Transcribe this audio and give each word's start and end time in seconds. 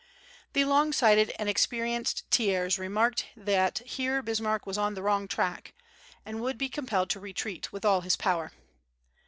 The 0.53 0.65
long 0.65 0.93
sighted 0.93 1.31
and 1.37 1.47
experienced 1.47 2.23
Thiers 2.31 2.79
remarked 2.79 3.27
that 3.37 3.83
here 3.85 4.23
Bismarck 4.23 4.65
was 4.65 4.75
on 4.75 4.95
the 4.95 5.03
wrong 5.03 5.27
track, 5.27 5.75
and 6.25 6.41
would 6.41 6.57
be 6.57 6.69
compelled 6.69 7.11
to 7.11 7.19
retreat, 7.19 7.71
with 7.71 7.85
all 7.85 8.01
his 8.01 8.15
power. 8.15 8.51